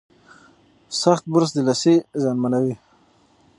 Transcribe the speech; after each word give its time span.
سخت 1.01 1.23
برس 1.33 1.51
د 1.55 1.59
لثې 1.67 1.95
زیانمنوي. 2.21 2.75